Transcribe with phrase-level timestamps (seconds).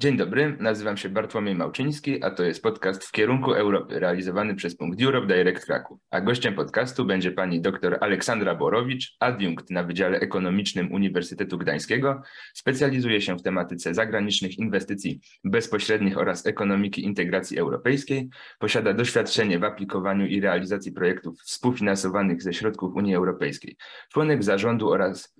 [0.00, 4.76] Dzień dobry, nazywam się Bartłomiej Małczyński, a to jest podcast w kierunku Europy, realizowany przez
[4.76, 6.00] punkt Europe Direct Kraków.
[6.10, 12.22] A gościem podcastu będzie pani dr Aleksandra Borowicz, adiunkt na Wydziale Ekonomicznym Uniwersytetu Gdańskiego.
[12.54, 18.28] Specjalizuje się w tematyce zagranicznych inwestycji bezpośrednich oraz ekonomiki integracji europejskiej.
[18.58, 23.76] Posiada doświadczenie w aplikowaniu i realizacji projektów współfinansowanych ze środków Unii Europejskiej.
[24.12, 25.34] Członek zarządu oraz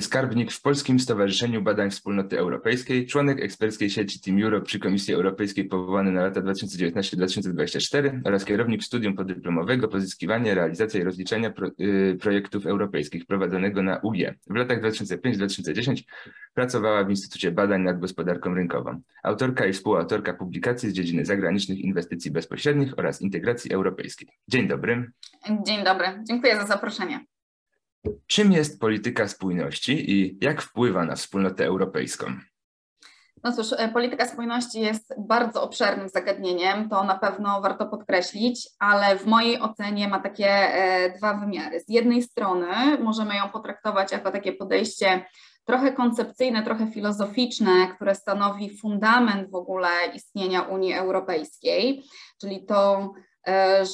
[0.00, 5.64] skarbnik w Polskim Stowarzyszeniu Badań Wspólnoty Europejskiej, członek eksperckiej sieci Team Europe przy Komisji Europejskiej
[5.64, 12.66] powołany na lata 2019-2024 oraz kierownik studium podyplomowego Pozyskiwanie, realizacja i rozliczenia pro, y, projektów
[12.66, 14.16] europejskich prowadzonego na UG.
[14.50, 16.02] W latach 2005-2010
[16.54, 19.00] pracowała w Instytucie Badań nad Gospodarką Rynkową.
[19.22, 24.28] Autorka i współautorka publikacji z dziedziny zagranicznych inwestycji bezpośrednich oraz integracji europejskiej.
[24.48, 25.10] Dzień dobry.
[25.66, 27.33] Dzień dobry, dziękuję za zaproszenie.
[28.26, 32.26] Czym jest polityka spójności i jak wpływa na wspólnotę europejską?
[33.44, 39.16] No cóż, e, polityka spójności jest bardzo obszernym zagadnieniem, to na pewno warto podkreślić, ale
[39.16, 41.80] w mojej ocenie ma takie e, dwa wymiary.
[41.80, 45.24] Z jednej strony możemy ją potraktować jako takie podejście
[45.64, 52.04] trochę koncepcyjne, trochę filozoficzne, które stanowi fundament w ogóle istnienia Unii Europejskiej,
[52.40, 53.12] czyli to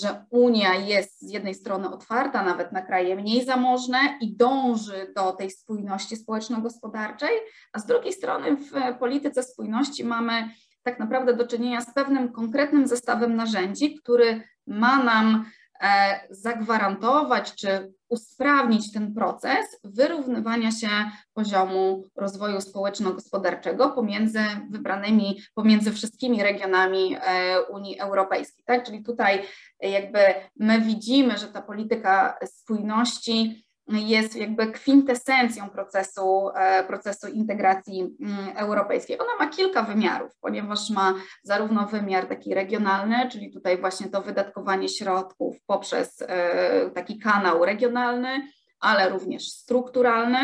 [0.01, 5.33] że Unia jest z jednej strony otwarta nawet na kraje mniej zamożne i dąży do
[5.33, 7.31] tej spójności społeczno-gospodarczej,
[7.73, 10.51] a z drugiej strony w polityce spójności mamy
[10.83, 15.45] tak naprawdę do czynienia z pewnym konkretnym zestawem narzędzi, który ma nam
[15.81, 20.89] E, zagwarantować czy usprawnić ten proces wyrównywania się
[21.35, 28.65] poziomu rozwoju społeczno-gospodarczego pomiędzy wybranymi, pomiędzy wszystkimi regionami e, Unii Europejskiej.
[28.65, 28.85] Tak?
[28.87, 29.43] Czyli tutaj
[29.81, 30.19] jakby
[30.57, 33.65] my widzimy, że ta polityka spójności
[33.99, 39.19] jest jakby kwintesencją procesu, e, procesu integracji mm, europejskiej.
[39.19, 44.89] Ona ma kilka wymiarów, ponieważ ma zarówno wymiar taki regionalny, czyli tutaj właśnie to wydatkowanie
[44.89, 48.49] środków poprzez e, taki kanał regionalny,
[48.81, 50.39] ale również strukturalny,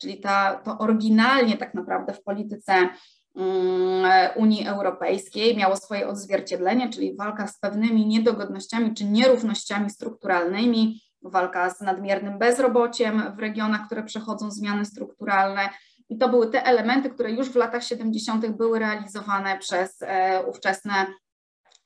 [0.00, 2.88] czyli ta, to oryginalnie tak naprawdę w polityce
[3.36, 11.70] mm, Unii Europejskiej miało swoje odzwierciedlenie, czyli walka z pewnymi niedogodnościami czy nierównościami strukturalnymi, walka
[11.70, 15.68] z nadmiernym bezrobociem w regionach, które przechodzą zmiany strukturalne.
[16.08, 18.46] I to były te elementy, które już w latach 70.
[18.46, 21.06] były realizowane przez e, ówczesne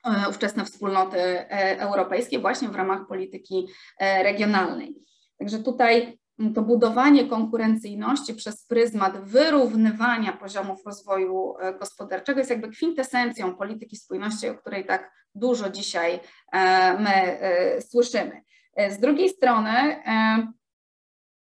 [0.05, 3.67] e, ówczesne wspólnoty e, europejskie właśnie w ramach polityki
[3.99, 4.95] regionalnej.
[5.39, 6.19] Także tutaj
[6.55, 14.55] to budowanie konkurencyjności przez pryzmat wyrównywania poziomów rozwoju gospodarczego jest jakby kwintesencją polityki spójności, o
[14.55, 16.19] której tak dużo dzisiaj
[16.99, 17.39] my
[17.81, 18.41] słyszymy.
[18.75, 20.47] E, z drugiej strony, e,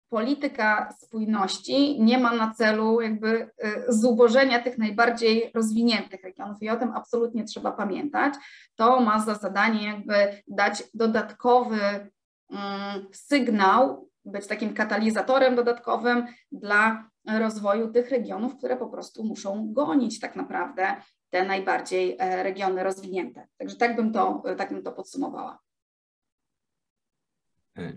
[0.10, 6.76] polityka spójności nie ma na celu jakby e, zubożenia tych najbardziej rozwiniętych regionów i o
[6.76, 8.34] tym absolutnie trzeba pamiętać.
[8.76, 17.10] To ma za zadanie jakby dać dodatkowy mm, sygnał, być takim katalizatorem dodatkowym dla
[17.40, 20.96] rozwoju tych regionów, które po prostu muszą gonić tak naprawdę
[21.30, 23.48] te najbardziej regiony rozwinięte.
[23.58, 25.65] Także tak bym to, tak bym to podsumowała.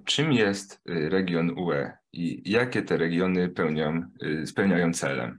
[0.04, 5.36] Czym jest y, region UE i jakie te regiony pełnią, y, spełniają cele?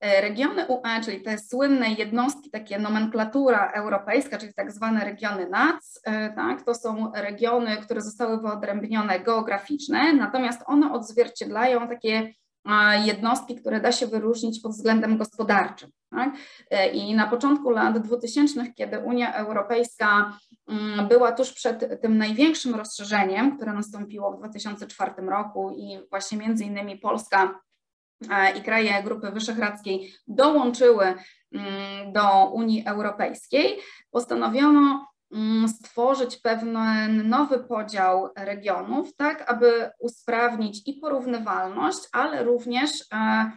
[0.00, 6.00] E, regiony UE, czyli te słynne jednostki, takie nomenklatura europejska, czyli tak zwane regiony NAC,
[6.04, 12.34] e, tak, to są regiony, które zostały wyodrębnione geograficzne, natomiast one odzwierciedlają takie
[13.04, 15.90] jednostki, które da się wyróżnić pod względem gospodarczym.
[16.10, 16.34] Tak?
[16.70, 20.38] E, I na początku lat 2000, kiedy Unia Europejska
[20.68, 26.64] mm, była tuż przed tym największym rozszerzeniem, które nastąpiło w 2004 roku i właśnie między
[26.64, 27.60] innymi Polska
[28.30, 31.14] e, i kraje Grupy Wyszehradzkiej dołączyły
[31.52, 33.78] mm, do Unii Europejskiej,
[34.10, 43.50] postanowiono Mm, stworzyć pewien nowy podział regionów, tak aby usprawnić i porównywalność, ale również e,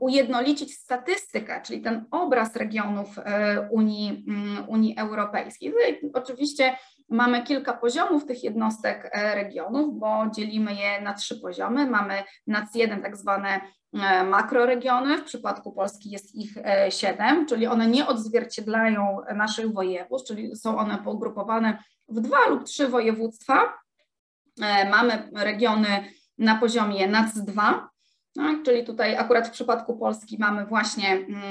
[0.00, 5.70] ujednolicić statystykę, czyli ten obraz regionów e, Unii, mm, Unii Europejskiej.
[5.70, 6.76] Tutaj oczywiście
[7.08, 11.86] mamy kilka poziomów tych jednostek e, regionów, bo dzielimy je na trzy poziomy.
[11.86, 13.60] Mamy NAC1 tak zwane
[13.92, 16.54] E, makroregiony, w przypadku Polski jest ich
[16.88, 21.78] siedem, czyli one nie odzwierciedlają naszych województw, czyli są one pogrupowane
[22.08, 23.74] w dwa lub trzy województwa.
[24.90, 26.04] Mamy regiony
[26.38, 27.80] na poziomie NAC2,
[28.34, 31.42] tak, czyli tutaj akurat w przypadku Polski mamy właśnie, mm,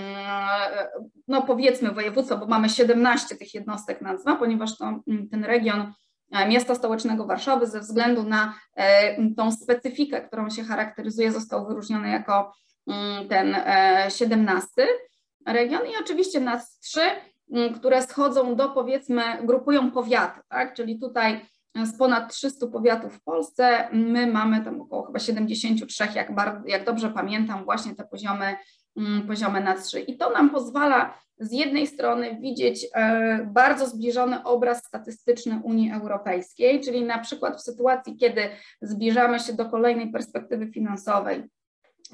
[1.28, 5.94] no powiedzmy województwo, bo mamy 17 tych jednostek NAC2, ponieważ to, mm, ten region
[6.32, 12.10] E, miasta stołecznego Warszawy ze względu na e, tą specyfikę, którą się charakteryzuje, został wyróżniony
[12.10, 12.54] jako
[12.88, 13.56] mm, ten
[14.10, 14.88] 17.
[15.48, 17.02] region i oczywiście NAC 3,
[17.76, 20.74] które schodzą do powiedzmy, grupują powiaty, tak?
[20.74, 21.46] czyli tutaj
[21.76, 26.86] z ponad 300 powiatów w Polsce, my mamy tam około chyba 73, jak, bardzo, jak
[26.86, 28.56] dobrze pamiętam, właśnie te poziomy,
[29.28, 35.62] poziomy NAC3 i to nam pozwala z jednej strony widzieć e, bardzo zbliżony obraz statystyczny
[35.64, 38.42] Unii Europejskiej, czyli na przykład w sytuacji, kiedy
[38.82, 41.44] zbliżamy się do kolejnej perspektywy finansowej,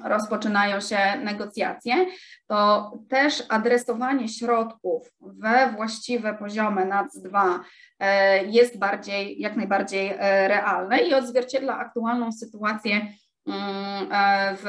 [0.04, 2.06] rozpoczynają się negocjacje,
[2.46, 7.58] to też adresowanie środków we właściwe poziomy NAC2
[7.98, 13.06] e, jest bardziej, jak najbardziej e, realne i odzwierciedla aktualną sytuację
[13.46, 14.64] mm, e, w,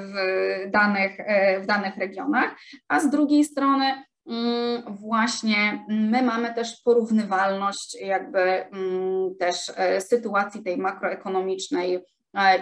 [0.00, 1.18] w, danych,
[1.62, 2.56] w danych regionach,
[2.88, 10.78] a z drugiej strony mm, właśnie my mamy też porównywalność jakby mm, też sytuacji tej
[10.78, 12.00] makroekonomicznej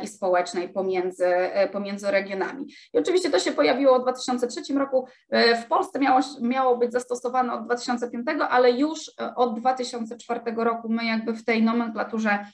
[0.02, 2.66] i społecznej pomiędzy, e, pomiędzy regionami.
[2.94, 5.08] I oczywiście to się pojawiło w 2003 roku.
[5.30, 11.04] E, w Polsce miało, miało być zastosowane od 2005, ale już od 2004 roku my
[11.04, 12.46] jakby w tej nomenklaturze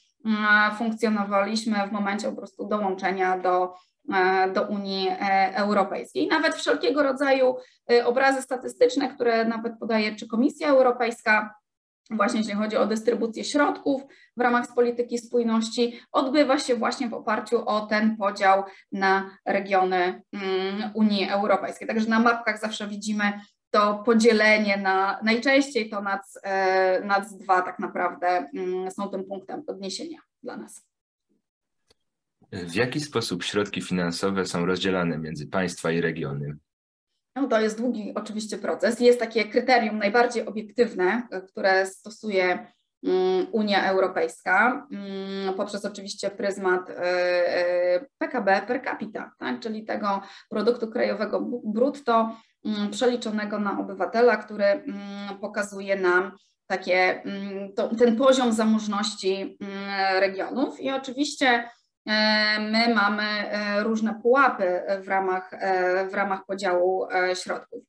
[0.79, 3.75] funkcjonowaliśmy w momencie po prostu dołączenia do,
[4.55, 5.11] do Unii
[5.55, 6.29] Europejskiej.
[6.29, 7.57] Nawet wszelkiego rodzaju
[8.05, 11.55] obrazy statystyczne, które nawet podaje czy Komisja Europejska,
[12.11, 14.03] właśnie jeśli chodzi o dystrybucję środków
[14.37, 20.91] w ramach polityki spójności, odbywa się właśnie w oparciu o ten podział na regiony mm,
[20.95, 21.89] Unii Europejskiej.
[21.89, 23.33] Także na mapkach zawsze widzimy
[23.71, 29.63] to podzielenie na najczęściej to NAC, e, NAC 2 tak naprawdę mm, są tym punktem
[29.67, 30.87] odniesienia dla nas.
[32.53, 36.57] W jaki sposób środki finansowe są rozdzielane między państwa i regiony?
[37.37, 39.01] No to jest długi oczywiście proces.
[39.01, 42.73] Jest takie kryterium najbardziej obiektywne, które stosuje
[43.05, 46.87] mm, Unia Europejska mm, poprzez oczywiście pryzmat
[48.19, 49.61] PKB e, e, per capita, tak?
[49.61, 54.85] czyli tego produktu krajowego brutto mm, przeliczonego na obywatela, który
[55.41, 56.33] pokazuje nam
[56.67, 57.23] takie,
[57.77, 59.59] to, ten poziom zamożności
[60.21, 61.69] regionów i oczywiście
[62.61, 67.83] my mamy e, różne pułapy w ramach, e, w ramach podziału środków.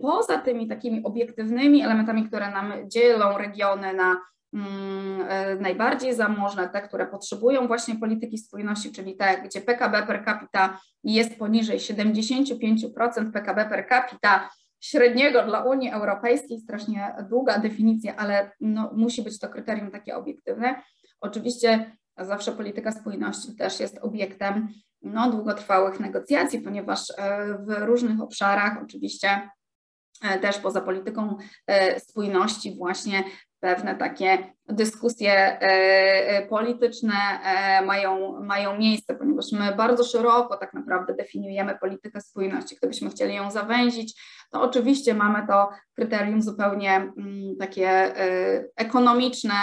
[0.00, 4.16] Poza tymi takimi obiektywnymi elementami, które nam dzielą regiony na
[4.54, 10.80] mm, najbardziej zamożne, te, które potrzebują właśnie polityki spójności, czyli te, gdzie PKB per capita
[11.04, 14.50] jest poniżej 75% PKB per capita
[14.80, 20.82] średniego dla Unii Europejskiej, strasznie długa definicja, ale no, musi być to kryterium takie obiektywne.
[21.20, 24.68] Oczywiście zawsze polityka spójności też jest obiektem
[25.02, 29.50] no, długotrwałych negocjacji, ponieważ e, w różnych obszarach oczywiście
[30.22, 31.36] e, też poza polityką
[31.66, 33.24] e, spójności właśnie
[33.60, 35.58] pewne takie dyskusje
[36.48, 37.14] polityczne
[37.86, 42.76] mają, mają miejsce, ponieważ my bardzo szeroko tak naprawdę definiujemy politykę spójności.
[42.76, 48.14] Gdybyśmy chcieli ją zawęzić, to oczywiście mamy to kryterium zupełnie mm, takie
[48.76, 49.54] ekonomiczne,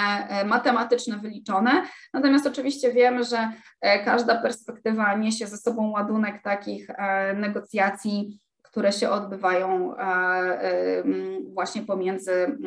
[0.45, 1.71] matematyczne, wyliczone.
[2.13, 3.51] Natomiast oczywiście wiemy, że
[4.05, 6.87] każda perspektywa niesie ze sobą ładunek takich
[7.35, 8.39] negocjacji
[8.77, 9.93] które się odbywają
[11.53, 12.57] właśnie pomiędzy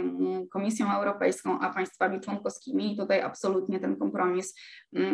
[0.53, 2.95] Komisją Europejską a państwami członkowskimi.
[2.95, 4.55] I tutaj absolutnie ten kompromis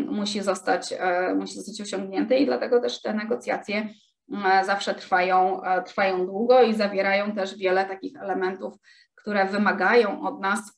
[0.06, 2.37] musi zostać, e, musi zostać osiągnięty.
[2.37, 3.88] I dlatego też te negocjacje
[4.62, 8.74] zawsze trwają, e, trwają długo i zawierają też wiele takich elementów,
[9.15, 10.76] które wymagają od nas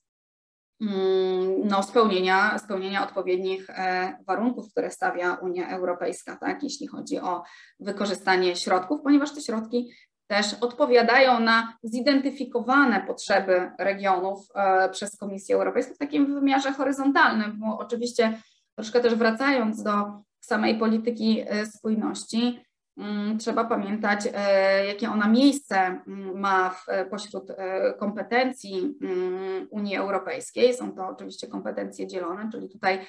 [1.64, 7.42] no, spełnienia, spełnienia odpowiednich e, warunków, które stawia Unia Europejska, tak, jeśli chodzi o
[7.80, 9.90] wykorzystanie środków, ponieważ te środki
[10.28, 17.78] też odpowiadają na zidentyfikowane potrzeby regionów e, przez Komisję Europejską w takim wymiarze horyzontalnym, bo
[17.78, 18.38] oczywiście
[18.74, 22.60] troszkę też wracając do samej polityki e, spójności,
[22.96, 27.52] mm, trzeba pamiętać, e, jakie ona miejsce mm, ma w, pośród
[27.98, 30.74] kompetencji mm, Unii Europejskiej.
[30.74, 33.06] Są to oczywiście kompetencje dzielone, czyli tutaj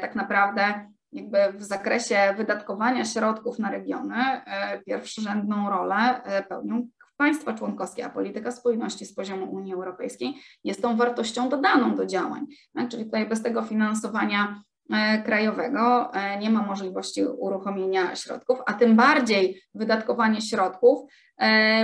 [0.00, 7.54] tak naprawdę jakby w zakresie wydatkowania środków na regiony e, pierwszorzędną rolę e, pełnią państwa
[7.54, 10.34] członkowskie, a polityka spójności z poziomu Unii Europejskiej
[10.64, 12.46] jest tą wartością dodaną do działań.
[12.74, 12.88] Tak?
[12.88, 16.10] Czyli tutaj bez tego finansowania e, krajowego
[16.40, 21.10] nie ma możliwości uruchomienia środków, a tym bardziej wydatkowanie środków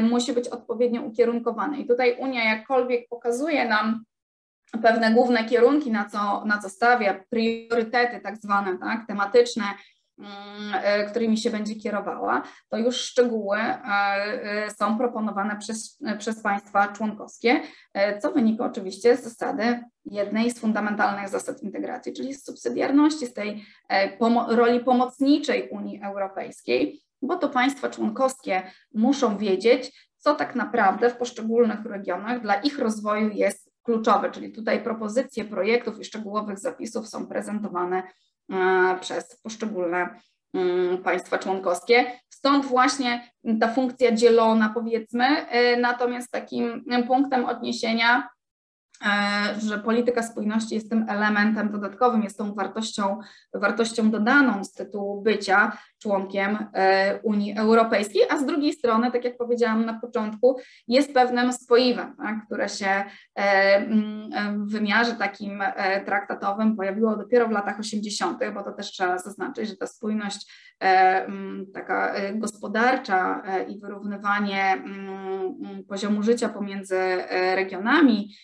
[0.02, 1.78] musi być odpowiednio ukierunkowane.
[1.78, 4.04] I tutaj Unia jakkolwiek pokazuje nam
[4.82, 9.64] pewne główne kierunki, na co, na co stawia, priorytety tak zwane, tak, tematyczne,
[10.18, 10.30] mm,
[10.74, 16.88] e, którymi się będzie kierowała, to już szczegóły e, e, są proponowane przez, przez państwa
[16.88, 17.60] członkowskie,
[18.22, 23.64] co wynika oczywiście z zasady jednej z fundamentalnych zasad integracji, czyli z subsydiarności, z tej
[24.48, 28.62] roli pomocniczej Unii Europejskiej, bo to państwa członkowskie
[28.94, 34.82] muszą wiedzieć, co tak naprawdę w poszczególnych regionach dla ich rozwoju jest kluczowe, czyli tutaj
[34.82, 38.02] propozycje projektów i szczegółowych zapisów są prezentowane
[39.00, 40.20] przez poszczególne
[40.54, 42.20] mm, państwa członkowskie.
[42.28, 45.26] Stąd właśnie ta funkcja dzielona, powiedzmy,
[45.78, 48.41] natomiast takim punktem odniesienia E,
[49.58, 53.18] że polityka spójności jest tym elementem dodatkowym, jest tą wartością,
[53.54, 59.36] wartością dodaną z tytułu bycia członkiem e, Unii Europejskiej, a z drugiej strony, tak jak
[59.36, 63.04] powiedziałam na początku, jest pewnym spoiwem, tak, które się
[63.34, 63.86] e,
[64.56, 65.62] w wymiarze takim
[66.06, 70.52] traktatowym pojawiło dopiero w latach 80., bo to też trzeba zaznaczyć, że ta spójność
[71.74, 74.82] taka gospodarcza i wyrównywanie
[75.88, 76.98] poziomu życia pomiędzy
[77.54, 78.34] regionami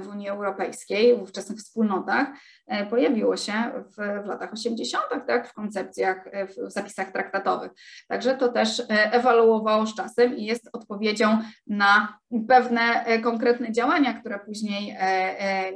[0.00, 2.28] w Unii Europejskiej, w ówczesnych wspólnotach,
[2.66, 3.52] e, pojawiło się
[3.88, 7.72] w, w latach 80., tak, w koncepcjach, e, w zapisach traktatowych.
[8.08, 14.38] Także to też e, ewaluowało z czasem i jest odpowiedzią na pewne konkretne działania, które
[14.38, 14.96] później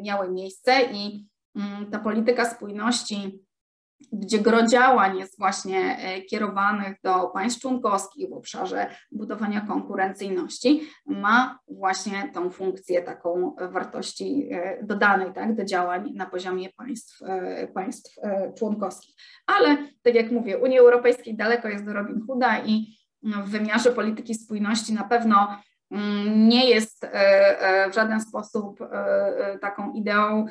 [0.03, 3.41] miały miejsce i mm, ta polityka spójności
[4.13, 11.59] gdzie gro działań jest właśnie e, kierowanych do państw członkowskich w obszarze budowania konkurencyjności, ma
[11.69, 18.21] właśnie tą funkcję taką wartości e, dodanej tak, do działań na poziomie państw, e, państw
[18.59, 19.15] członkowskich.
[19.47, 23.93] Ale tak jak mówię, Unii Europejskiej daleko jest do Robin Hooda i no, w wymiarze
[23.93, 25.61] polityki spójności na pewno
[26.37, 27.09] nie jest e,
[27.61, 30.47] e, w żaden sposób e, taką ideą,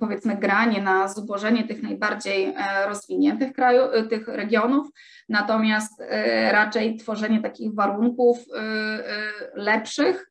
[0.00, 2.54] powiedzmy, granie na zubożenie tych najbardziej
[2.86, 4.88] rozwiniętych krajów, tych regionów,
[5.28, 6.02] natomiast
[6.50, 8.38] raczej tworzenie takich warunków
[9.54, 10.30] lepszych,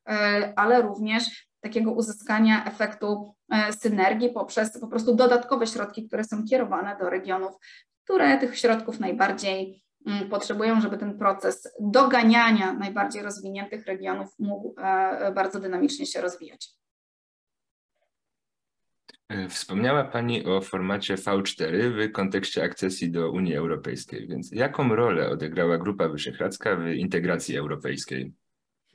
[0.56, 3.34] ale również takiego uzyskania efektu
[3.80, 7.52] synergii poprzez po prostu dodatkowe środki, które są kierowane do regionów,
[8.04, 9.91] które tych środków najbardziej Mm,
[10.30, 16.68] potrzebują, żeby ten proces doganiania najbardziej rozwiniętych regionów mógł e, bardzo dynamicznie się rozwijać.
[19.28, 25.28] E, wspomniała Pani o formacie V4 w kontekście akcesji do Unii Europejskiej, więc jaką rolę
[25.28, 28.32] odegrała Grupa Wyszehradzka w integracji europejskiej?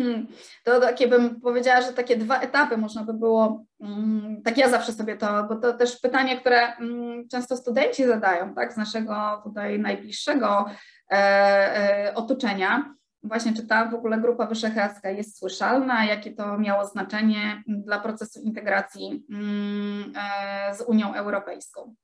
[0.01, 0.27] Hmm,
[0.63, 4.93] to takie bym powiedziała, że takie dwa etapy można by było, mm, tak ja zawsze
[4.93, 9.79] sobie to, bo to też pytanie, które mm, często studenci zadają, tak, z naszego tutaj
[9.79, 10.65] najbliższego
[11.11, 16.85] e, e, otoczenia, właśnie czy ta w ogóle Grupa Wyszehradzka jest słyszalna, jakie to miało
[16.85, 21.95] znaczenie dla procesu integracji mm, e, z Unią Europejską.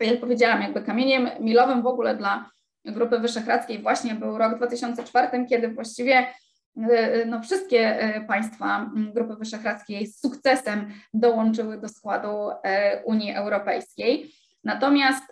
[0.00, 2.50] Jak powiedziałam, jakby kamieniem milowym w ogóle dla
[2.84, 6.26] Grupy Wyszehradzkiej właśnie był rok 2004, kiedy właściwie
[7.26, 12.28] no, wszystkie e, państwa Grupy Wyszehradzkiej z sukcesem dołączyły do składu
[12.62, 14.32] e, Unii Europejskiej.
[14.64, 15.22] Natomiast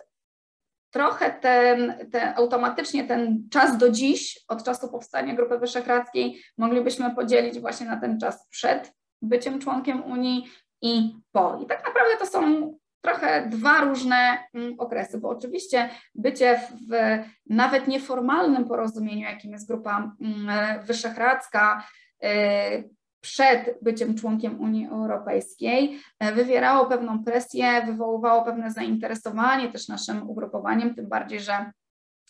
[0.91, 7.59] trochę ten, ten, automatycznie ten czas do dziś, od czasu powstania Grupy Wyszehradzkiej, moglibyśmy podzielić
[7.59, 10.45] właśnie na ten czas przed byciem członkiem Unii
[10.81, 11.59] i po.
[11.63, 12.73] I tak naprawdę to są
[13.05, 16.59] trochę dwa różne mm, okresy, bo oczywiście bycie
[16.89, 17.19] w
[17.49, 21.87] nawet nieformalnym porozumieniu, jakim jest Grupa mm, Wyszehradzka,
[22.23, 22.89] y,
[23.21, 30.95] przed byciem członkiem Unii Europejskiej y, wywierało pewną presję, wywoływało pewne zainteresowanie też naszym ugrupowaniem,
[30.95, 31.71] tym bardziej, że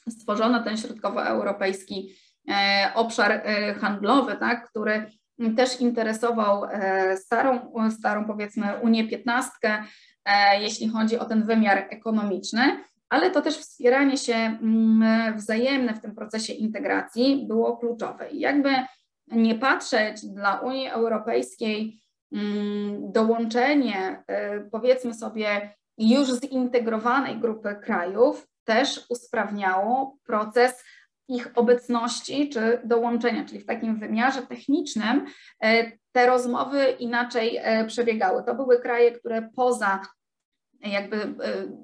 [0.10, 2.16] stworzono ten środkowoeuropejski
[2.50, 2.54] y,
[2.94, 3.44] obszar
[3.82, 5.06] handlowy, tak, który
[5.58, 6.64] też interesował
[7.16, 9.84] starą, starą powiedzmy Unię 15, E,
[10.60, 16.16] jeśli chodzi o ten wymiar ekonomiczny, ale to też wspieranie się mm, wzajemne w tym
[16.16, 18.28] procesie integracji było kluczowe.
[18.32, 18.70] Jakby
[19.28, 22.00] nie patrzeć dla Unii Europejskiej,
[22.32, 30.84] mm, dołączenie, e, powiedzmy sobie, już zintegrowanej grupy krajów też usprawniało proces
[31.28, 35.26] ich obecności czy dołączenia, czyli w takim wymiarze technicznym
[35.64, 38.44] e, te rozmowy inaczej przebiegały.
[38.44, 40.02] To były kraje, które poza
[40.82, 41.34] jakby e,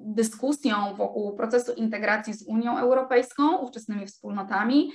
[0.04, 4.94] dyskusją wokół procesu integracji z Unią Europejską, ówczesnymi wspólnotami, e,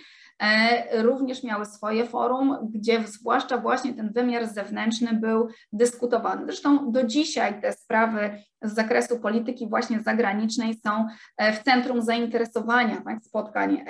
[0.94, 6.46] również miały swoje forum, gdzie zwłaszcza właśnie ten wymiar zewnętrzny był dyskutowany.
[6.46, 13.02] Zresztą do dzisiaj te sprawy z zakresu polityki właśnie zagranicznej są e, w centrum zainteresowania
[13.06, 13.86] tak, spotkań,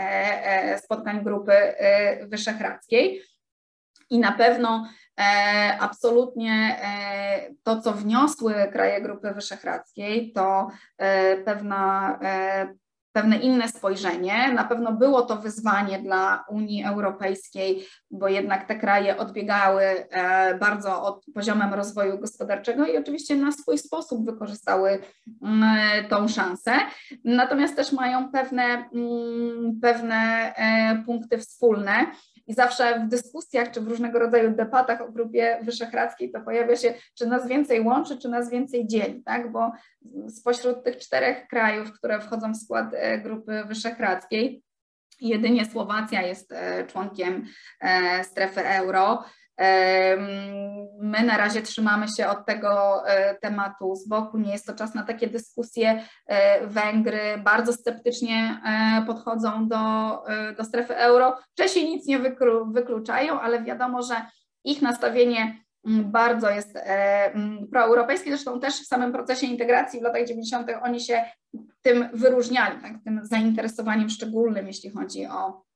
[0.83, 1.53] spotkań Grupy
[2.29, 3.21] Wyszehradzkiej.
[4.09, 4.87] I na pewno
[5.19, 12.19] E, absolutnie e, to, co wniosły kraje Grupy Wyszehradzkiej, to e, pewna,
[13.17, 14.53] pewne inne spojrzenie.
[14.53, 19.83] Na pewno było to wyzwanie dla Unii Europejskiej, bo jednak te kraje odbiegały
[20.59, 24.99] bardzo od poziomem rozwoju gospodarczego i oczywiście na swój sposób wykorzystały
[25.43, 26.71] mm, tą szansę.
[27.23, 30.53] Natomiast też mają pewne, mm, pewne
[31.05, 32.05] punkty wspólne
[32.47, 36.93] I zawsze w dyskusjach czy w różnego rodzaju debatach o Grupie Wyszehradzkiej to pojawia się,
[37.13, 39.51] czy nas więcej łączy, czy nas więcej dzieli, tak?
[39.51, 39.71] Bo
[40.29, 44.63] spośród tych czterech krajów, które wchodzą w skład e, Grupy Wyszehradzkiej,
[45.21, 47.45] jedynie Słowacja jest e, członkiem
[47.79, 49.23] e, strefy euro.
[50.99, 54.37] My na razie trzymamy się od tego e, tematu z boku.
[54.37, 56.03] Nie jest to czas na takie dyskusje.
[56.27, 59.77] E, Węgry bardzo sceptycznie e, podchodzą do,
[60.57, 61.37] do strefy euro.
[61.55, 62.19] Czesi nic nie
[62.65, 64.15] wykluczają, ale wiadomo, że
[64.63, 68.29] ich nastawienie mm, bardzo jest mm, proeuropejskie.
[68.29, 70.67] Zresztą też w samym procesie integracji w latach 90.
[70.81, 71.23] oni się
[71.81, 75.66] tym wyróżniali, tak, tym zainteresowaniem szczególnym, jeśli chodzi o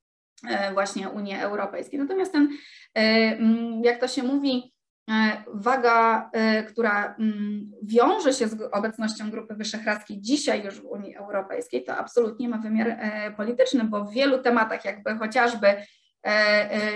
[0.73, 1.99] właśnie Unii Europejskiej.
[1.99, 2.49] Natomiast ten,
[2.95, 4.73] e, mm, jak to się mówi,
[5.09, 6.31] e, waga,
[6.67, 12.49] która mm, wiąże się z obecnością Grupy Wyszehradzkiej dzisiaj już w Unii Europejskiej, to absolutnie
[12.49, 12.97] ma wymiar
[13.37, 15.67] polityczny, bo w wielu tematach, jakby chociażby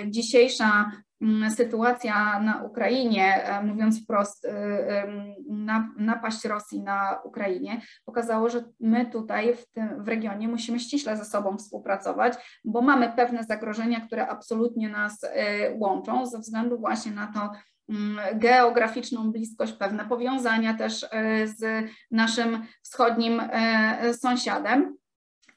[0.07, 0.91] dzisiejsza
[1.49, 4.49] sytuacja na Ukrainie, e, mówiąc wprost, y,
[5.97, 11.25] napaść Rosji na Ukrainie, pokazało, że my tutaj w, tym, w regionie musimy ściśle ze
[11.25, 12.33] sobą współpracować,
[12.65, 15.27] bo mamy pewne zagrożenia, które absolutnie nas y,
[15.79, 17.51] łączą ze względu właśnie na to,
[17.89, 21.07] mm, geograficzną bliskość, pewne powiązania też y,
[21.47, 23.41] z naszym wschodnim
[24.13, 24.97] sąsiadem.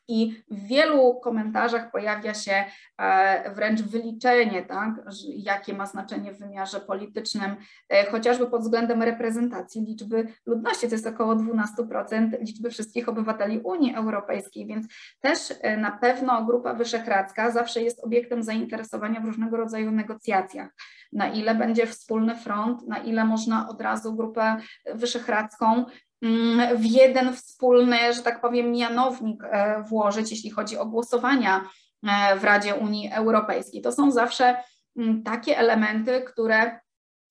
[0.09, 2.65] I w wielu komentarzach pojawia się
[2.99, 4.91] e, wręcz wyliczenie, tak,
[5.29, 7.57] jakie ma znaczenie w wymiarze politycznym,
[7.88, 13.95] e, chociażby pod względem reprezentacji liczby ludności, to jest około 12% liczby wszystkich obywateli Unii
[13.95, 14.87] Europejskiej, więc
[15.21, 20.71] też e, na pewno Grupa Wyszehradzka zawsze jest obiektem zainteresowania w różnego rodzaju negocjacjach.
[21.12, 24.57] Na ile będzie wspólny front, na ile można od razu Grupę
[24.95, 25.85] Wyszehradzką
[26.77, 31.69] w jeden wspólny, że tak powiem, mianownik e, włożyć, jeśli chodzi o głosowania
[32.03, 33.83] e, w Radzie Unii Europejskiej.
[33.83, 34.57] To są zawsze
[34.97, 36.81] mm, takie elementy, które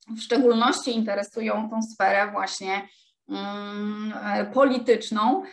[0.07, 2.87] w szczególności interesują tą sferę właśnie
[3.29, 5.43] mm, e, polityczną,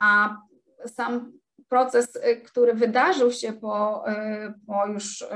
[0.00, 0.36] a
[0.86, 1.32] sam
[1.74, 5.26] proces, y, który wydarzył się po, y, po już y,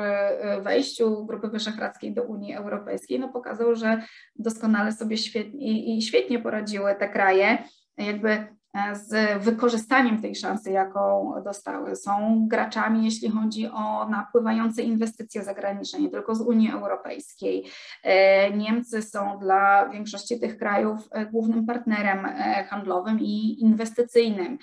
[0.62, 4.03] wejściu Grupy Wyszehradzkiej do Unii Europejskiej, no pokazał, że
[4.37, 7.59] doskonale sobie świetnie i świetnie poradziły te kraje,
[7.96, 8.46] jakby e,
[8.94, 11.96] z wykorzystaniem tej szansy, jaką dostały.
[11.96, 17.64] Są graczami, jeśli chodzi o napływające inwestycje zagraniczne, nie tylko z Unii Europejskiej.
[18.03, 22.29] E, Niemcy są dla większości tych krajów e, głównym partnerem
[22.68, 24.59] handlowym i inwestycyjnym.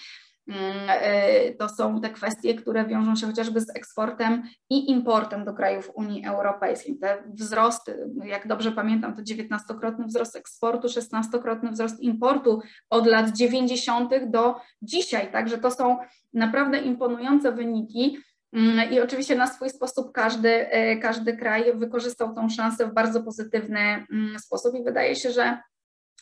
[0.48, 5.54] Mm, y, to są te kwestie, które wiążą się chociażby z eksportem i importem do
[5.54, 6.98] krajów Unii Europejskiej.
[6.98, 14.12] Te wzrosty, jak dobrze pamiętam, to 19-krotny wzrost eksportu, 16-krotny wzrost importu od lat 90.
[14.28, 15.32] do dzisiaj.
[15.32, 15.98] Także to są
[16.34, 18.18] naprawdę imponujące wyniki.
[18.54, 23.24] Mm, I oczywiście na swój sposób każdy, y, każdy kraj wykorzystał tą szansę w bardzo
[23.24, 25.58] pozytywny mm, sposób i wydaje się, że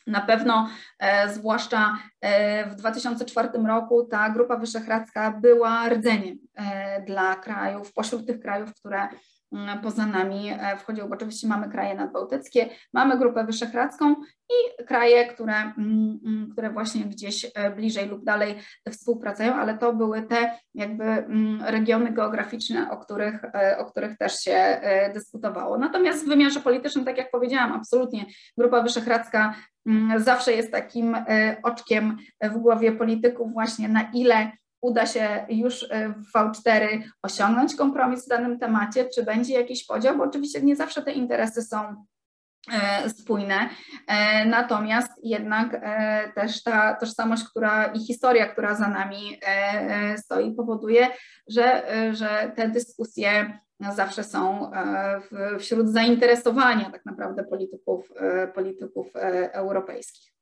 [0.07, 7.35] na pewno, e, zwłaszcza e, w 2004 roku, ta Grupa Wyszehradzka była rdzeniem e, dla
[7.35, 9.07] krajów, pośród tych krajów, które
[9.53, 14.15] Mm, poza nami wchodziło, bo oczywiście mamy kraje nadbałtyckie, mamy Grupę Wyszehradzką
[14.49, 18.55] i kraje, które, mm, mm, które właśnie gdzieś bliżej lub dalej
[18.91, 21.25] współpracują, ale to były te jakby
[21.65, 23.41] regiony geograficzne, o których,
[23.77, 24.81] o których też się
[25.13, 25.77] dyskutowało.
[25.77, 28.25] Natomiast w wymiarze politycznym, tak jak powiedziałam, absolutnie
[28.57, 29.55] Grupa Wyszehradzka
[30.17, 31.17] zawsze jest takim
[31.63, 34.51] oczkiem w głowie polityków właśnie na ile
[34.83, 40.17] uda się już e, w V4 osiągnąć kompromis w danym temacie, czy będzie jakiś podział,
[40.17, 42.05] bo oczywiście nie zawsze te interesy są
[42.73, 43.69] e, spójne.
[44.07, 45.81] E, natomiast jednak
[46.35, 49.39] też ta tożsamość, która i historia, która za nami
[50.17, 51.07] stoi, powoduje,
[51.47, 53.59] że, że te dyskusje
[53.91, 54.71] zawsze są
[55.59, 58.11] wśród zainteresowania tak naprawdę polityków,
[58.55, 59.07] polityków
[59.51, 60.33] europejskich.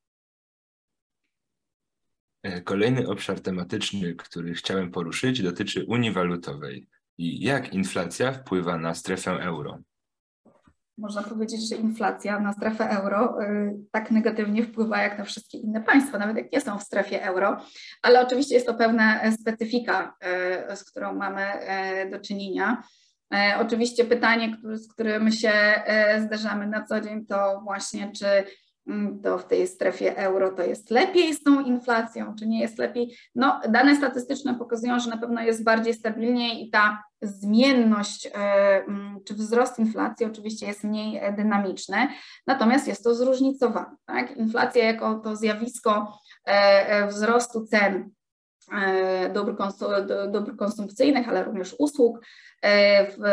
[2.43, 8.95] E, kolejny obszar tematyczny, który chciałem poruszyć, dotyczy Unii Walutowej i jak inflacja wpływa na
[8.95, 9.79] strefę euro.
[10.97, 13.37] Można powiedzieć, że inflacja na strefę euro
[13.91, 17.65] tak negatywnie wpływa jak na wszystkie inne państwa, nawet jak nie są w strefie euro,
[18.01, 20.15] ale oczywiście jest to pewna specyfika,
[20.75, 21.45] z którą mamy
[22.11, 22.83] do czynienia.
[23.59, 25.53] Oczywiście pytanie, z którym się
[26.19, 28.25] zderzamy na co dzień, to właśnie czy
[28.87, 32.77] Mm, to w tej strefie euro to jest lepiej z tą inflacją, czy nie jest
[32.77, 33.15] lepiej?
[33.35, 38.29] No, dane statystyczne pokazują, że na pewno jest bardziej stabilnie i ta zmienność e,
[38.87, 42.07] mm, czy wzrost inflacji oczywiście jest mniej e, dynamiczny,
[42.47, 43.95] natomiast jest to zróżnicowane.
[44.05, 44.37] Tak?
[44.37, 48.09] Inflacja jako to zjawisko e, wzrostu cen
[49.33, 49.55] dóbr,
[50.31, 52.19] dóbr konsumpcyjnych, ale również usług,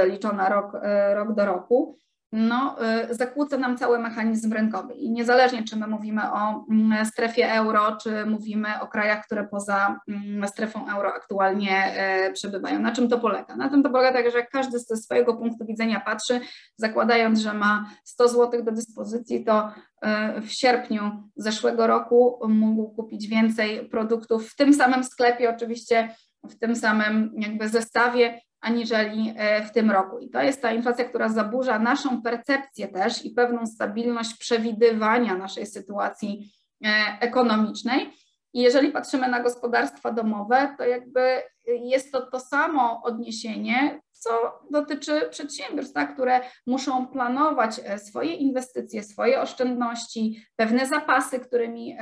[0.04, 0.72] liczona rok,
[1.14, 1.98] rok do roku
[2.32, 2.76] no,
[3.10, 4.94] y, zakłóca nam cały mechanizm rynkowy.
[4.94, 10.00] I niezależnie, czy my mówimy o mm, strefie euro, czy mówimy o krajach, które poza
[10.08, 11.94] mm, strefą euro aktualnie
[12.28, 12.80] y, przebywają.
[12.80, 13.56] Na czym to polega?
[13.56, 16.40] Na tym to polega tak, że każdy ze swojego punktu widzenia patrzy,
[16.76, 21.02] zakładając, że ma 100 zł do dyspozycji, to y, w sierpniu
[21.36, 26.14] zeszłego roku mógł kupić więcej produktów w tym samym sklepie, oczywiście
[26.44, 30.18] w tym samym jakby zestawie aniżeli e, w tym roku.
[30.18, 35.66] I to jest ta inflacja, która zaburza naszą percepcję też i pewną stabilność przewidywania naszej
[35.66, 36.52] sytuacji
[36.84, 36.88] e,
[37.20, 38.12] ekonomicznej.
[38.52, 44.30] I jeżeli patrzymy na gospodarstwa domowe, to jakby jest to to samo odniesienie, co
[44.70, 51.96] dotyczy przedsiębiorstw, tak, które muszą planować e, swoje inwestycje, swoje oszczędności, pewne zapasy, którymi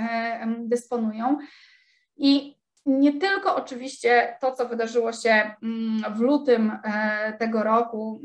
[0.59, 1.39] dysponują.
[2.17, 2.56] I
[2.87, 8.21] nie tylko oczywiście to, co wydarzyło się mm, w lutym e, tego roku,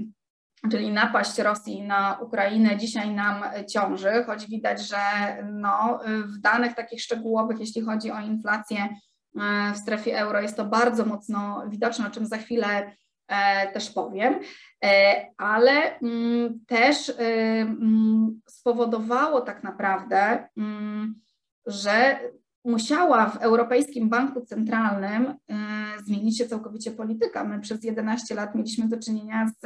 [0.72, 4.98] czyli napaść Rosji na Ukrainę dzisiaj nam ciąży, choć widać, że
[5.52, 8.88] no, w danych takich szczegółowych, jeśli chodzi o inflację
[9.42, 12.92] e, w strefie euro, jest to bardzo mocno widoczne, o czym za chwilę
[13.28, 14.40] e, też powiem,
[15.38, 20.48] ale mm, też mm, spowodowało tak naprawdę,
[21.66, 22.20] że
[22.66, 27.44] musiała w Europejskim Banku Centralnym y, zmienić się całkowicie polityka.
[27.44, 29.66] My przez 11 lat mieliśmy do czynienia z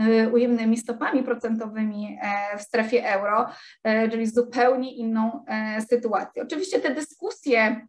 [0.00, 3.46] y, ujemnymi stopami procentowymi e, w strefie euro,
[3.84, 6.42] e, czyli zupełnie inną e, sytuację.
[6.42, 7.86] Oczywiście te dyskusje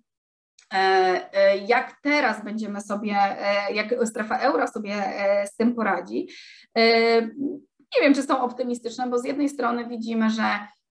[1.68, 3.18] jak teraz będziemy sobie,
[3.74, 4.96] jak strefa euro sobie
[5.46, 6.28] z tym poradzi.
[7.96, 10.44] Nie wiem, czy są optymistyczne, bo z jednej strony widzimy, że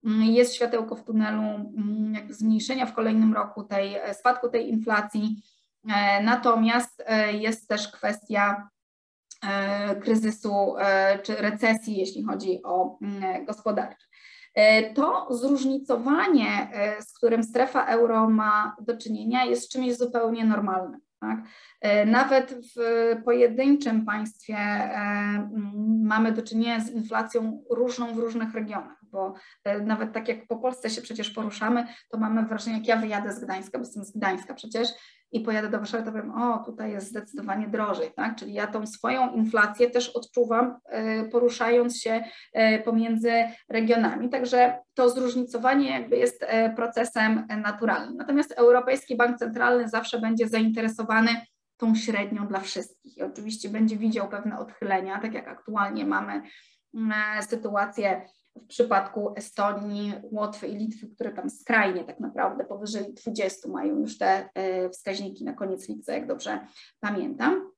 [0.06, 5.42] jest światełko w tunelu mm, jakby zmniejszenia w kolejnym roku tej e, spadku tej inflacji.
[5.88, 8.68] E, natomiast e, jest też kwestia
[10.02, 10.74] kryzysu
[11.22, 14.04] czy recesji, jeśli chodzi o mm, gospodarkę.
[14.94, 21.00] To zróżnicowanie, z którym strefa euro ma do czynienia, jest czymś zupełnie normalnym.
[21.20, 21.38] Tak?
[22.06, 22.78] Nawet w
[23.24, 24.56] pojedynczym państwie
[26.02, 30.56] mamy do czynienia z inflacją różną w różnych regionach bo e, nawet tak jak po
[30.56, 34.16] Polsce się przecież poruszamy, to mamy wrażenie, jak ja wyjadę z Gdańska, bo jestem z
[34.16, 34.88] Gdańska przecież
[35.32, 38.36] i pojadę do Warszawy, to powiem, o tutaj jest zdecydowanie drożej, tak?
[38.36, 43.32] Czyli ja tą swoją inflację też odczuwam e, poruszając się e, pomiędzy
[43.68, 48.16] regionami, także to zróżnicowanie jakby jest procesem naturalnym.
[48.16, 51.30] Natomiast Europejski Bank Centralny zawsze będzie zainteresowany
[51.76, 56.42] tą średnią dla wszystkich i oczywiście będzie widział pewne odchylenia, tak jak aktualnie mamy
[56.94, 58.26] mm, sytuację
[58.62, 64.18] w przypadku Estonii, Łotwy i Litwy, które tam skrajnie tak naprawdę powyżej 20 mają już
[64.18, 66.66] te e, wskaźniki na koniec lipca, jak dobrze
[67.00, 67.70] pamiętam.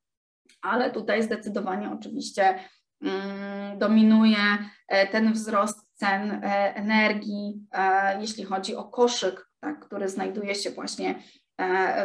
[0.63, 2.59] Ale tutaj zdecydowanie oczywiście
[3.03, 4.39] mm, dominuje
[4.89, 7.67] e, ten wzrost cen e, energii,
[8.21, 11.15] jeśli chodzi o koszyk, tak, który znajduje się właśnie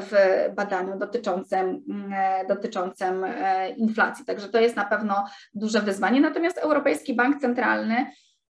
[0.02, 0.14] w
[0.56, 2.14] badaniu dotyczącym, mm,
[2.48, 3.26] dotyczącym
[3.78, 4.26] inflacji.
[4.26, 6.22] Także to jest na pewno duże wyzwanie.
[6.22, 8.06] Natomiast Europejski Bank Centralny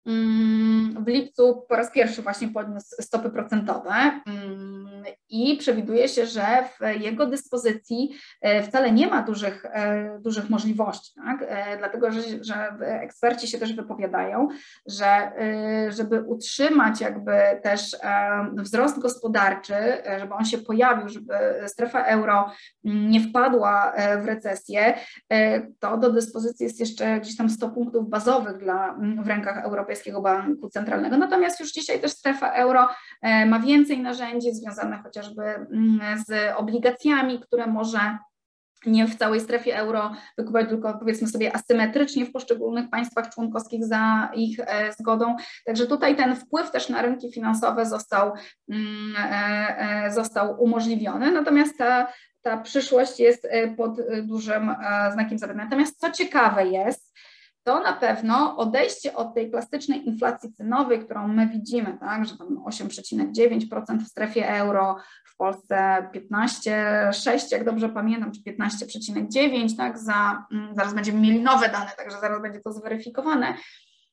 [0.05, 3.93] w lipcu po raz pierwszy właśnie podniósł stopy procentowe
[4.27, 6.45] mm, i przewiduje się, że
[6.79, 11.45] w jego dyspozycji e, wcale nie ma dużych, e, dużych możliwości, tak?
[11.47, 14.47] E, dlatego że, że eksperci się też wypowiadają,
[14.87, 15.31] że
[15.89, 17.97] żeby utrzymać jakby też
[18.53, 19.73] wzrost gospodarczy,
[20.19, 21.33] żeby on się pojawił, żeby
[21.67, 22.51] strefa euro
[22.85, 24.93] mm, nie wpadła w recesję,
[25.79, 30.21] to do dyspozycji jest jeszcze gdzieś tam 100 punktów bazowych dla, w rękach Europejskiego Europejskiego
[30.21, 31.17] Banku Centralnego.
[31.17, 32.87] Natomiast już dzisiaj też strefa euro
[33.21, 38.17] e, ma więcej narzędzi związanych chociażby mm, z obligacjami, które może
[38.85, 44.31] nie w całej strefie euro wykupować, tylko powiedzmy sobie asymetrycznie w poszczególnych państwach członkowskich za
[44.35, 45.35] ich e, zgodą.
[45.65, 48.33] Także tutaj ten wpływ też na rynki finansowe został,
[48.69, 51.31] mm, e, został umożliwiony.
[51.31, 52.07] Natomiast ta,
[52.41, 53.91] ta przyszłość jest pod
[54.23, 54.75] dużym
[55.13, 55.63] znakiem zapytania.
[55.63, 57.13] Natomiast co ciekawe jest,
[57.63, 62.63] to na pewno odejście od tej klasycznej inflacji cenowej, którą my widzimy, tak, że tam
[62.65, 70.75] 8,9% w strefie euro, w Polsce 15,6, jak dobrze pamiętam, czy 15,9, tak, za, mm,
[70.75, 73.53] zaraz będziemy mieli nowe dane, także zaraz będzie to zweryfikowane.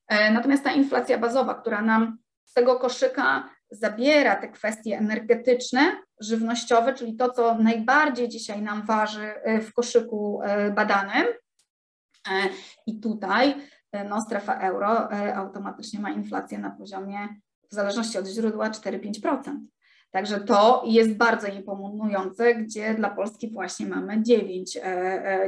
[0.09, 6.95] E, natomiast ta inflacja bazowa, która nam z tego koszyka zabiera te kwestie energetyczne, żywnościowe,
[6.95, 11.27] czyli to, co najbardziej dzisiaj nam waży e, w koszyku e, badanym,
[12.87, 13.55] I tutaj
[13.93, 17.29] e, no, strefa euro e, automatycznie ma inflację na poziomie,
[17.71, 19.40] w zależności od źródła, 4-5%.
[20.11, 24.79] Także to jest bardzo imponujące, gdzie dla Polski właśnie mamy 9,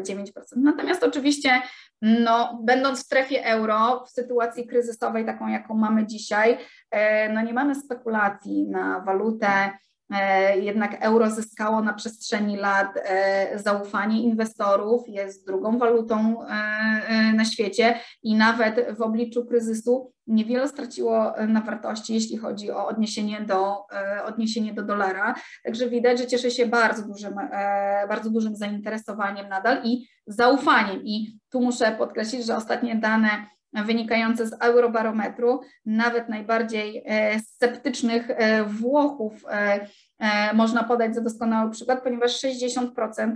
[0.03, 0.31] 9%.
[0.57, 1.63] Natomiast oczywiście,
[2.03, 6.59] no, będąc w strefie euro, w sytuacji kryzysowej, taką jaką mamy dzisiaj,
[7.35, 9.92] no nie mamy spekulacji na walutę, E,
[10.61, 18.01] jednak euro zyskało na przestrzeni lat e, zaufanie inwestorów, jest drugą walutą e, na świecie
[18.23, 23.87] i nawet w obliczu kryzysu niewiele straciło na wartości, jeśli chodzi o odniesienie do,
[24.25, 25.35] odniesienie do dolara.
[25.65, 27.35] Także widać, że cieszy się bardzo dużym,
[28.09, 31.01] bardzo dużym zainteresowaniem nadal i zaufaniem.
[31.05, 37.05] I tu muszę podkreślić, że ostatnie dane wynikające z eurobarometru, nawet najbardziej
[37.39, 38.29] sceptycznych
[38.67, 39.45] Włochów
[40.55, 43.35] można podać za doskonały przykład, ponieważ 60%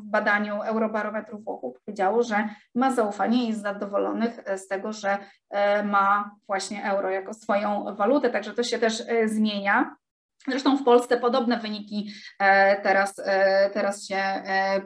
[0.00, 5.18] w badaniu Eurobarometru Włochów powiedziało, że ma zaufanie i jest zadowolonych z tego, że
[5.84, 9.96] ma właśnie euro jako swoją walutę, także to się też zmienia.
[10.48, 12.12] Zresztą w Polsce podobne wyniki
[12.82, 13.14] teraz,
[13.72, 14.22] teraz się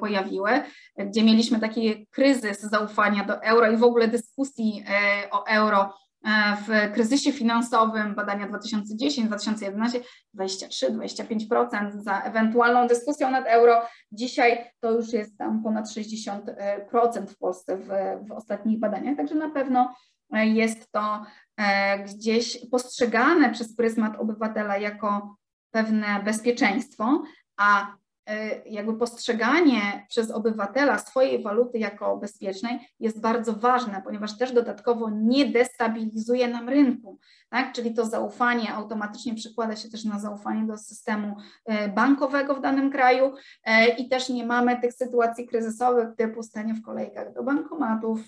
[0.01, 0.51] pojawiły,
[0.99, 4.85] gdzie mieliśmy taki kryzys zaufania do euro i w ogóle dyskusji
[5.31, 10.01] o euro E, w kryzysie finansowym badania 2010-2011
[10.39, 13.83] 23-25% za ewentualną dyskusją nad euro.
[14.13, 17.89] Dzisiaj to już jest tam ponad 60% w Polsce w,
[18.29, 19.95] w ostatnich badaniach, także na pewno
[20.31, 21.25] jest to
[21.57, 25.37] e, gdzieś postrzegane przez pryzmat obywatela jako
[25.75, 27.23] pewne bezpieczeństwo,
[27.57, 34.53] a E, jakby postrzeganie przez obywatela swojej waluty jako bezpiecznej jest bardzo ważne, ponieważ też
[34.53, 37.19] dodatkowo nie destabilizuje nam rynku,
[37.51, 37.73] tak?
[37.73, 42.91] czyli to zaufanie automatycznie przekłada się też na zaufanie do systemu e, bankowego w danym
[42.91, 43.33] kraju
[43.65, 48.21] e, i też nie mamy tych sytuacji kryzysowych typu stanie w kolejkach do bankomatów,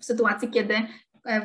[0.00, 0.74] w sytuacji, kiedy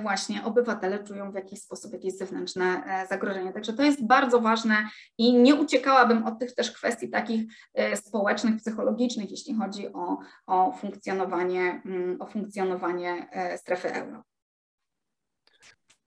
[0.02, 3.54] właśnie obywatele czują w jakiś sposób jakieś zewnętrzne e, zagrożenie.
[3.54, 4.76] Także to jest bardzo ważne
[5.18, 10.72] i nie uciekałabym od tych też kwestii takich e, społecznych, psychologicznych, jeśli chodzi o, o,
[10.72, 14.24] funkcjonowanie, mm, o funkcjonowanie strefy euro.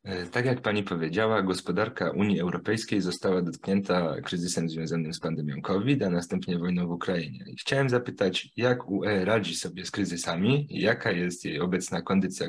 [0.04, 6.02] E, tak jak pani powiedziała, gospodarka Unii Europejskiej została dotknięta kryzysem związanym z pandemią COVID,
[6.02, 7.44] a następnie wojną w Ukrainie.
[7.46, 12.48] I chciałem zapytać, jak UE radzi sobie z kryzysami, jaka jest jej obecna kondycja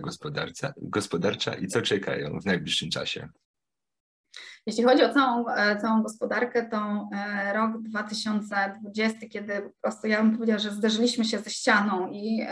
[0.77, 3.29] gospodarcza i co czekają w najbliższym czasie?
[4.65, 10.23] Jeśli chodzi o całą, e, całą gospodarkę, to e, rok 2020, kiedy po prostu ja
[10.23, 12.47] bym powiedziała, że zderzyliśmy się ze ścianą i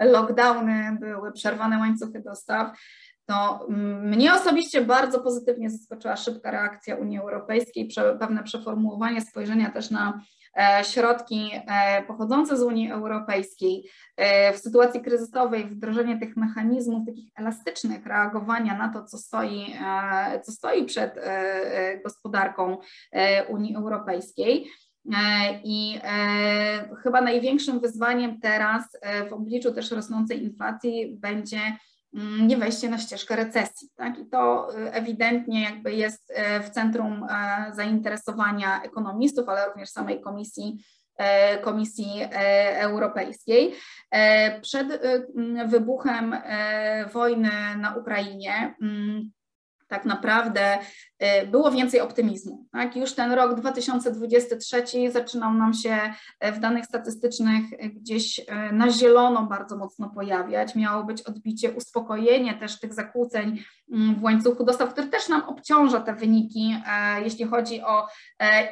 [0.00, 2.78] lockdowny były, przerwane łańcuchy dostaw,
[3.26, 3.66] to
[4.02, 7.88] mnie osobiście bardzo pozytywnie zaskoczyła szybka reakcja Unii Europejskiej,
[8.20, 10.20] pewne przeformułowanie spojrzenia też na
[10.56, 17.30] e, środki e, pochodzące z Unii Europejskiej e, w sytuacji kryzysowej, wdrożenie tych mechanizmów takich
[17.36, 19.74] elastycznych reagowania na to, co stoi,
[20.42, 21.14] co stoi przed
[22.04, 22.76] gospodarką
[23.48, 24.70] Unii Europejskiej.
[25.64, 26.00] I
[27.02, 28.84] chyba największym wyzwaniem teraz
[29.30, 31.58] w obliczu też rosnącej inflacji będzie
[32.40, 33.88] nie wejście na ścieżkę recesji.
[33.96, 34.18] Tak?
[34.18, 40.20] I to y, ewidentnie jakby jest y, w centrum e, zainteresowania ekonomistów, ale również samej
[40.20, 40.76] Komisji
[41.16, 43.74] e, Komisji e, Europejskiej.
[44.62, 45.26] Przed y,
[45.66, 46.36] wybuchem
[47.12, 49.30] wojny na Ukrainie mm,
[49.88, 50.78] tak naprawdę
[51.42, 52.66] y, było więcej optymizmu.
[52.72, 52.96] Tak?
[52.96, 55.98] Już ten rok 2023 zaczynał nam się
[56.44, 60.74] y, w danych statystycznych gdzieś y, na zielono bardzo mocno pojawiać.
[60.74, 66.00] Miało być odbicie, uspokojenie też tych zakłóceń mm, w łańcuchu dostaw, który też nam obciąża
[66.00, 66.74] te wyniki,
[67.24, 68.06] jeśli chodzi o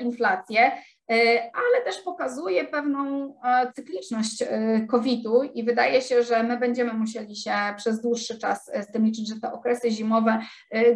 [0.01, 0.73] inflację.
[1.11, 6.93] E, ale też pokazuje pewną e, cykliczność e, COVID-u i wydaje się, że my będziemy
[6.93, 10.39] musieli się przez dłuższy czas z tym liczyć, że te okresy zimowe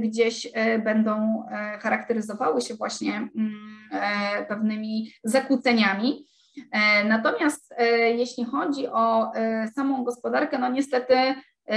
[0.00, 0.52] gdzieś
[0.84, 1.44] będą
[1.80, 6.26] charakteryzowały się właśnie mm, pewnymi zakłóceniami.
[7.04, 7.74] Natomiast
[8.14, 9.32] jeśli chodzi o
[9.74, 11.14] samą gospodarkę, no niestety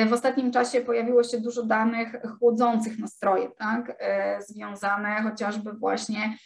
[0.08, 4.04] w ostatnim czasie pojawiło się dużo danych chłodzących nastroje, tak,
[4.40, 6.38] związane chociażby właśnie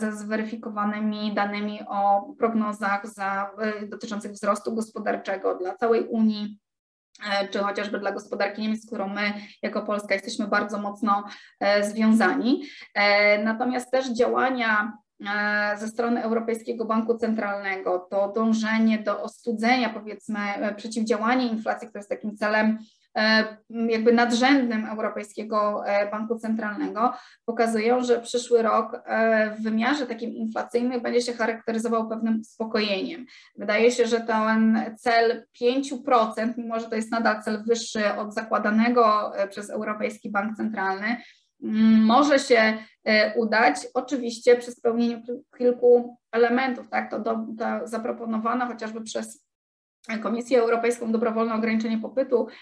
[0.00, 6.58] ze zweryfikowanymi danymi o prognozach za, e, dotyczących wzrostu gospodarczego dla całej Unii
[7.30, 11.24] e, czy chociażby dla gospodarki Niemiec, z którą my jako Polska jesteśmy bardzo mocno
[11.82, 12.62] związani.
[13.44, 14.92] Natomiast też działania
[15.76, 20.40] ze strony Europejskiego Banku Centralnego, to dążenie do ostudzenia, powiedzmy,
[20.76, 22.93] przeciwdziałanie inflacji, które jest takim celem E,
[23.70, 27.12] jakby nadrzędnym Europejskiego e, Banku Centralnego
[27.44, 33.26] pokazują, że przyszły rok e, w wymiarze takim inflacyjnym będzie się charakteryzował pewnym uspokojeniem.
[33.56, 39.32] Wydaje się, że ten cel 5%, mimo że to jest nadal cel wyższy od zakładanego
[39.50, 41.16] przez Europejski Bank Centralny,
[42.00, 42.78] może się
[43.36, 45.22] udać, oczywiście przy spełnieniu
[45.58, 47.86] kilku elementów, tak, to, do, to
[48.66, 49.44] chociażby przez
[50.22, 52.52] Komisję Europejską dobrowolne ograniczenie popytu e,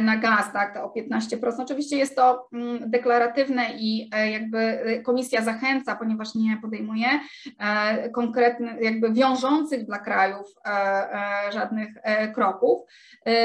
[0.00, 1.62] na gaz, tak, to o 15%.
[1.62, 7.08] Oczywiście jest to mm, deklaratywne i e, jakby e, komisja zachęca, ponieważ nie podejmuje
[8.14, 10.46] konkretnych, jakby wiążących dla krajów
[11.52, 11.88] żadnych
[12.34, 12.80] kroków,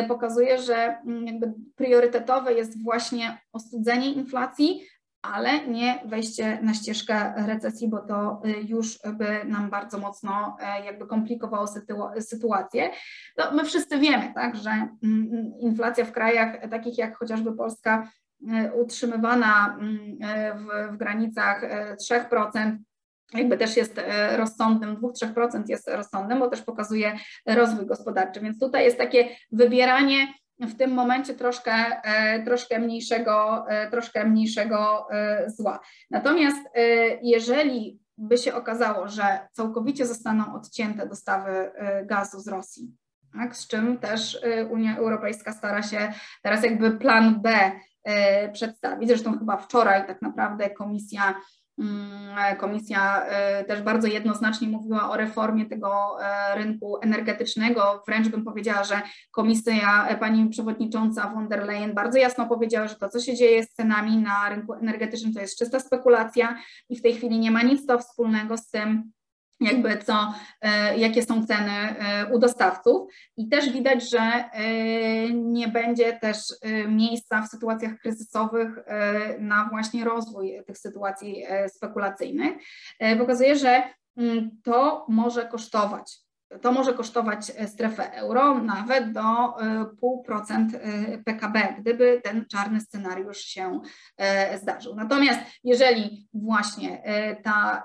[0.07, 4.87] pokazuje, że mm, jakby priorytetowe jest właśnie ostudzenie inflacji,
[5.23, 10.85] ale nie wejście na ścieżkę recesji, bo to y, już by nam bardzo mocno e,
[10.85, 11.67] jakby komplikowało
[12.19, 12.91] sytuację.
[13.37, 18.09] No, my wszyscy wiemy, tak, że mm, mm, inflacja w krajach takich jak chociażby Polska
[18.53, 21.61] e, utrzymywana mm, e, w, w granicach
[22.09, 22.77] 3%,
[23.33, 24.01] jakby też jest
[24.35, 28.39] rozsądnym, 2-3% jest rozsądnym, bo też pokazuje rozwój gospodarczy.
[28.39, 30.27] Więc tutaj jest takie wybieranie
[30.67, 31.73] w tym momencie troszkę,
[32.03, 35.79] e, troszkę, mniejszego, e, troszkę mniejszego e, zła.
[36.11, 36.57] Natomiast
[37.21, 41.71] jeżeli by się okazało, że całkowicie zostaną odcięte dostawy
[42.05, 42.91] gazu z Rosji,
[43.33, 47.71] tak, z czym też Unia Europejska stara się teraz jakby plan B
[48.53, 49.07] przedstawić.
[49.09, 51.35] Zresztą chyba wczoraj tak naprawdę komisja
[52.57, 53.25] komisja
[53.61, 58.03] y, też bardzo jednoznacznie mówiła o reformie tego e, rynku energetycznego.
[58.07, 62.95] Wręcz bym powiedziała, że komisja, e, pani przewodnicząca von der Leyen bardzo jasno powiedziała, że
[62.95, 66.57] to, co się dzieje z cenami na rynku energetycznym, to jest czysta spekulacja
[66.89, 69.11] i w tej chwili nie ma nic to wspólnego z tym,
[69.63, 74.49] jakby co, e, jakie są ceny e, u dostawców i też widać, że e,
[75.29, 76.37] nie będzie też
[76.87, 78.69] miejsca w sytuacjach kryzysowych
[79.39, 82.53] na właśnie rozwój tych sytuacji spekulacyjnych.
[83.19, 83.83] Pokazuje, że
[84.17, 86.22] mm, to może kosztować.
[86.61, 90.65] To może kosztować strefę euro nawet do 0,5%
[91.25, 93.79] PKB, gdyby ten czarny scenariusz się
[94.61, 94.95] zdarzył.
[94.95, 97.03] Natomiast jeżeli właśnie
[97.43, 97.83] ta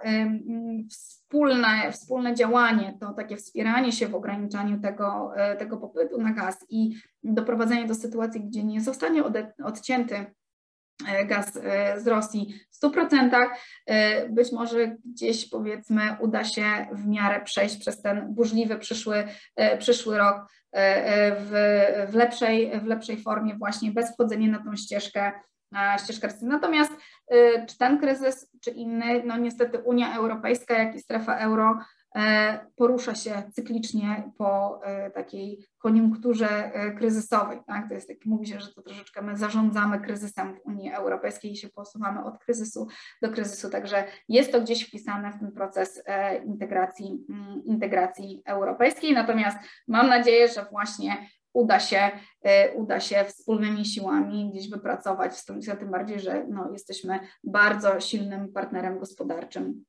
[1.29, 6.67] wspólne, wspólne działanie, to takie wspieranie się w ograniczaniu tego, e, tego popytu na gaz
[6.71, 9.23] i doprowadzenie do sytuacji, gdzie nie zostanie
[9.65, 10.27] odcięty e,
[11.27, 13.47] gaz e, z Rosji w 100%,
[14.31, 19.25] być może gdzieś powiedzmy uda się w miarę przejść przez ten burzliwy przyszły,
[19.79, 20.49] przyszły rok
[21.39, 25.33] w, w, lepszej, w lepszej formie właśnie bez wchodzenia na tą ścieżkę
[26.05, 26.93] ścieżkę Natomiast
[27.33, 31.85] y, czy ten kryzys, czy inny, no niestety Unia Europejska, jak i strefa euro e,
[32.77, 37.59] porusza się cyklicznie po e, takiej koniunkturze e, kryzysowej.
[37.67, 37.89] Tak?
[37.89, 41.57] To jest tak, mówi się, że to troszeczkę my zarządzamy kryzysem w Unii Europejskiej i
[41.57, 42.87] się posuwamy od kryzysu
[43.23, 46.03] do kryzysu, także jest to gdzieś wpisane w ten proces
[46.45, 49.15] integracji, mm, integracji europejskiej.
[49.15, 52.11] Natomiast mam nadzieję, że właśnie uda się,
[52.75, 58.53] uda się wspólnymi siłami gdzieś wypracować w stronę, tym bardziej, że no, jesteśmy bardzo silnym
[58.53, 59.85] partnerem gospodarczym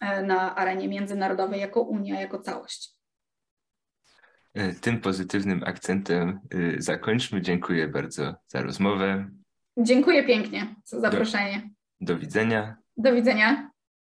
[0.00, 2.96] na arenie międzynarodowej jako Unia, jako całość.
[4.58, 6.40] Y, tym pozytywnym akcentem
[6.78, 7.42] zakończmy.
[7.42, 9.30] Dziękuję bardzo za rozmowę.
[9.78, 11.70] Dziękuję pięknie za zaproszenie.
[12.00, 12.76] Do, do widzenia.
[12.96, 13.65] Do widzenia.